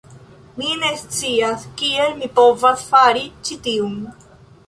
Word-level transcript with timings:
Mi 0.59 0.69
ne 0.83 0.87
scias 1.01 1.65
kiel 1.81 2.15
mi 2.21 2.31
povas 2.41 2.85
fari 2.93 3.23
ĉi 3.49 3.59
tiun. 3.67 3.93